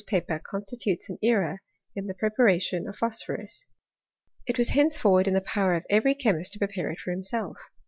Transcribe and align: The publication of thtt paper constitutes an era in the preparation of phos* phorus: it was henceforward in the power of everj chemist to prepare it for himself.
The 0.01 0.05
publication 0.09 0.17
of 0.17 0.25
thtt 0.25 0.27
paper 0.39 0.43
constitutes 0.43 1.09
an 1.09 1.19
era 1.21 1.59
in 1.93 2.07
the 2.07 2.15
preparation 2.15 2.87
of 2.87 2.95
phos* 2.97 3.21
phorus: 3.21 3.65
it 4.47 4.57
was 4.57 4.69
henceforward 4.69 5.27
in 5.27 5.35
the 5.35 5.41
power 5.41 5.75
of 5.75 5.85
everj 5.91 6.17
chemist 6.17 6.53
to 6.53 6.57
prepare 6.57 6.89
it 6.89 6.99
for 6.99 7.11
himself. 7.11 7.69